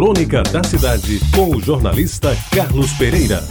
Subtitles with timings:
[0.00, 3.44] Crônica da Cidade, com o jornalista Carlos Pereira.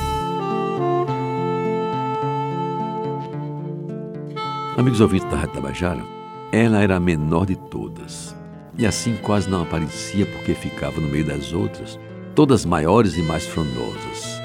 [4.76, 6.02] Amigos ouvintes da Rádio Tabajara,
[6.52, 8.36] ela era a menor de todas.
[8.76, 12.00] E assim quase não aparecia porque ficava no meio das outras,
[12.34, 14.42] todas maiores e mais frondosas.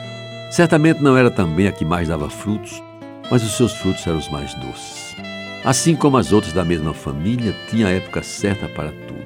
[0.50, 2.82] Certamente não era também a que mais dava frutos,
[3.30, 5.16] mas os seus frutos eram os mais doces.
[5.64, 9.23] Assim como as outras da mesma família, tinha a época certa para tudo.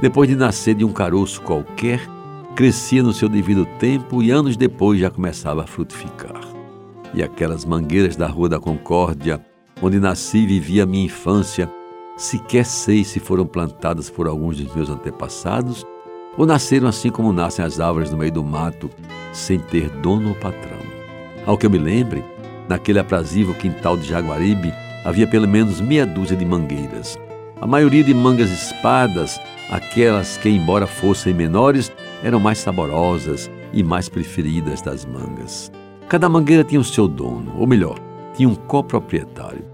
[0.00, 2.00] Depois de nascer de um caroço qualquer,
[2.56, 6.40] crescia no seu devido tempo e anos depois já começava a frutificar.
[7.12, 9.44] E aquelas mangueiras da Rua da Concórdia,
[9.82, 11.70] onde nasci e vivi a minha infância,
[12.16, 15.84] sequer sei se foram plantadas por alguns dos meus antepassados
[16.38, 18.88] ou nasceram assim como nascem as árvores no meio do mato,
[19.34, 20.80] sem ter dono ou patrão.
[21.44, 22.24] Ao que eu me lembre,
[22.68, 24.72] naquele aprazível quintal de Jaguaribe
[25.04, 27.18] havia pelo menos meia dúzia de mangueiras.
[27.60, 31.92] A maioria de mangas espadas aquelas que, embora fossem menores,
[32.22, 35.70] eram mais saborosas e mais preferidas das mangas.
[36.08, 37.98] Cada mangueira tinha o seu dono, ou melhor,
[38.34, 39.64] tinha um coproprietário,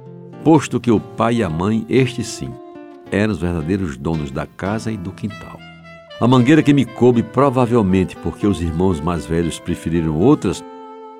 [0.45, 2.53] posto que o pai e a mãe, estes sim,
[3.11, 5.59] eram os verdadeiros donos da casa e do quintal.
[6.21, 10.63] A mangueira que me coube, provavelmente porque os irmãos mais velhos preferiram outras,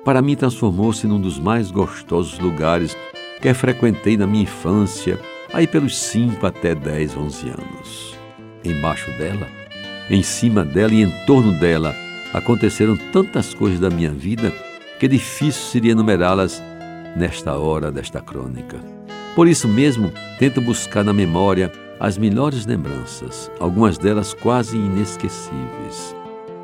[0.05, 2.95] para mim transformou-se num dos mais gostosos lugares
[3.41, 5.19] que frequentei na minha infância,
[5.57, 8.15] aí pelos 5 até 10, 11 anos
[8.63, 9.47] embaixo dela,
[10.07, 11.95] em cima dela e em torno dela
[12.31, 14.53] aconteceram tantas coisas da minha vida
[14.99, 16.61] que difícil seria enumerá-las
[17.15, 18.77] nesta hora desta crônica.
[19.35, 26.15] Por isso mesmo, tento buscar na memória as melhores lembranças, algumas delas quase inesquecíveis.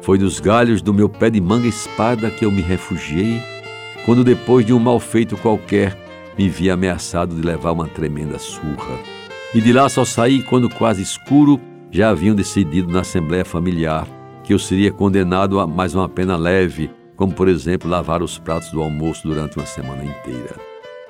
[0.03, 3.41] Foi dos galhos do meu pé de manga espada que eu me refugiei,
[4.05, 6.02] quando depois de um mal feito qualquer
[6.37, 8.99] me vi ameaçado de levar uma tremenda surra.
[9.53, 11.59] E de lá só saí quando quase escuro
[11.91, 14.07] já haviam decidido na Assembleia Familiar
[14.43, 18.71] que eu seria condenado a mais uma pena leve, como por exemplo lavar os pratos
[18.71, 20.55] do almoço durante uma semana inteira.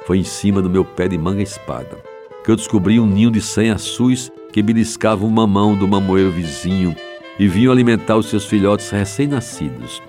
[0.06, 2.14] Foi em cima do meu pé de manga-espada
[2.44, 6.96] que eu descobri um ninho de cem açus que beliscava um mamão do mamoeiro vizinho
[7.40, 10.02] e vinham alimentar os seus filhotes recém-nascidos.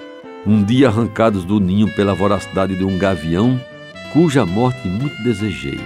[0.46, 3.58] Um dia arrancados do ninho pela voracidade de um gavião,
[4.14, 5.80] cuja morte muito desejei,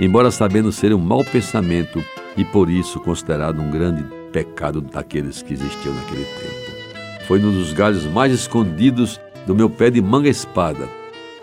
[0.00, 2.04] embora sabendo ser um mau pensamento
[2.36, 7.24] e por isso considerado um grande pecado daqueles que existiam naquele tempo.
[7.28, 10.88] Foi num dos galhos mais escondidos do meu pé de manga-espada,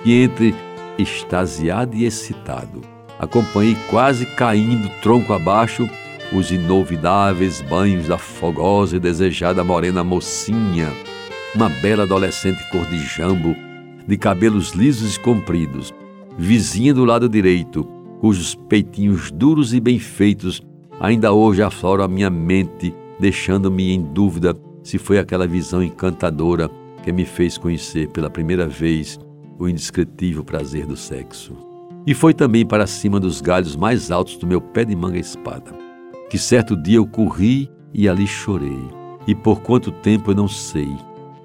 [0.03, 0.53] que entre
[0.97, 2.81] extasiado e excitado,
[3.17, 5.89] acompanhei quase caindo tronco abaixo
[6.33, 10.91] os inolvidáveis banhos da fogosa e desejada morena mocinha,
[11.55, 13.55] uma bela adolescente cor de jambo,
[14.05, 15.93] de cabelos lisos e compridos,
[16.37, 17.83] vizinha do lado direito,
[18.19, 20.61] cujos peitinhos duros e bem feitos
[20.99, 26.69] Ainda hoje aflora a minha mente, deixando-me em dúvida se foi aquela visão encantadora
[27.03, 29.19] que me fez conhecer pela primeira vez
[29.59, 31.53] o indescritível prazer do sexo.
[32.07, 35.73] E foi também para cima dos galhos mais altos do meu pé de manga-espada,
[36.29, 38.79] que certo dia eu corri e ali chorei.
[39.27, 40.89] E por quanto tempo eu não sei,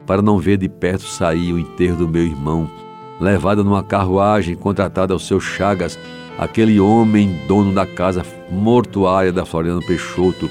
[0.07, 2.71] para não ver de perto sair o enterro do meu irmão,
[3.21, 5.99] levado numa carruagem contratada aos seus chagas
[6.39, 10.49] aquele homem dono da casa mortuária da Floriano Peixoto,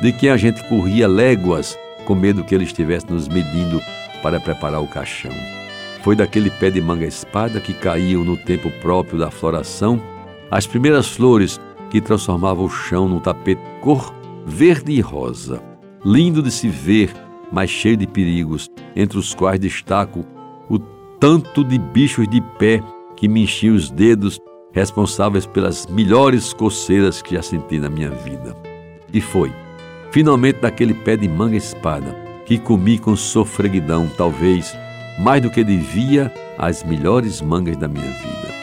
[0.00, 1.76] de quem a gente corria léguas
[2.06, 3.80] com medo que ele estivesse nos medindo
[4.22, 5.32] para preparar o caixão.
[6.02, 10.00] Foi daquele pé de manga-espada que caíam no tempo próprio da floração
[10.50, 11.60] as primeiras flores
[11.90, 14.14] que transformavam o chão num tapete cor
[14.46, 15.62] verde e rosa,
[16.04, 17.12] lindo de se ver,
[17.50, 20.24] mas cheio de perigos, entre os quais destaco
[20.68, 20.78] o
[21.24, 22.82] tanto de bichos de pé
[23.16, 24.38] que me enchiam os dedos
[24.74, 28.54] responsáveis pelas melhores coceiras que já senti na minha vida.
[29.10, 29.50] E foi,
[30.10, 32.14] finalmente, daquele pé de manga-espada
[32.44, 34.76] que comi com sofreguidão, talvez
[35.18, 38.54] mais do que devia, as melhores mangas da minha vida.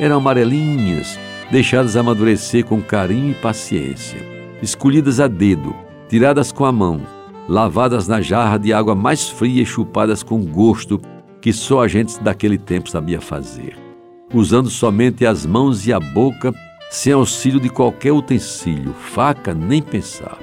[0.00, 1.16] Eram amarelinhas,
[1.48, 4.18] deixadas amadurecer com carinho e paciência,
[4.60, 5.76] escolhidas a dedo,
[6.08, 7.02] tiradas com a mão,
[7.48, 11.00] lavadas na jarra de água mais fria e chupadas com gosto
[11.40, 13.90] que só a gente daquele tempo sabia fazer
[14.32, 16.54] usando somente as mãos e a boca,
[16.90, 20.38] sem auxílio de qualquer utensílio, faca nem pensar,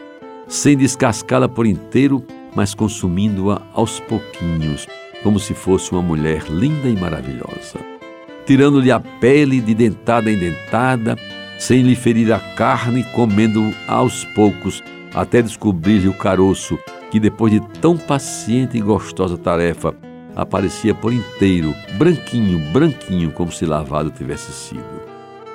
[0.48, 2.24] sem descascá-la por inteiro,
[2.56, 4.88] mas consumindo-a aos pouquinhos,
[5.24, 7.80] como se fosse uma mulher linda e maravilhosa.
[8.46, 11.18] Tirando-lhe a pele de dentada em dentada,
[11.58, 14.84] sem lhe ferir a carne, comendo aos poucos,
[15.14, 16.78] até descobrir-lhe o caroço,
[17.12, 19.94] que depois de tão paciente e gostosa tarefa,
[20.38, 25.02] aparecia por inteiro, branquinho, branquinho, como se lavado tivesse sido.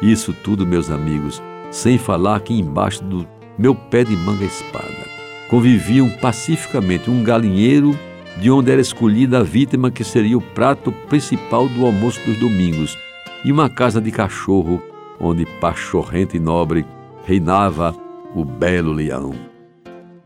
[0.03, 1.41] Isso tudo, meus amigos,
[1.71, 3.25] sem falar que embaixo do
[3.57, 5.07] meu pé de manga espada,
[5.49, 7.97] conviviam pacificamente um galinheiro
[8.39, 12.99] de onde era escolhida a vítima que seria o prato principal do almoço dos domingos,
[13.45, 14.83] e uma casa de cachorro
[15.21, 16.85] onde pachorrento e nobre
[17.25, 17.95] reinava
[18.35, 19.33] o belo leão.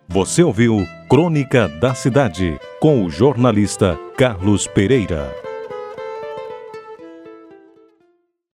[0.09, 5.46] Você ouviu Crônica da Cidade com o jornalista Carlos Pereira.